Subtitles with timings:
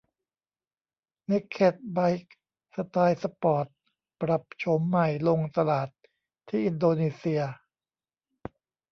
[1.25, 2.35] เนกเคดไบค์
[2.75, 3.67] สไตล์สปอร์ต
[4.21, 5.89] ปรับโฉมใหม่ลงตลาด
[6.47, 7.41] ที่อินโดนีเซีย